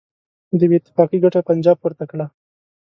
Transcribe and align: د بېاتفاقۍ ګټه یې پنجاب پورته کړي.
د 0.59 0.61
بېاتفاقۍ 0.71 1.17
ګټه 1.23 1.39
یې 1.41 1.47
پنجاب 1.49 1.77
پورته 1.81 2.05
کړي. 2.11 2.25